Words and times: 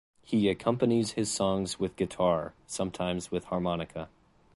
He 0.23 0.49
accompanies 0.49 1.11
his 1.11 1.31
songs 1.31 1.77
with 1.79 1.95
guitar, 1.95 2.55
sometimes 2.65 3.29
with 3.29 3.43
harmonica. 3.43 4.09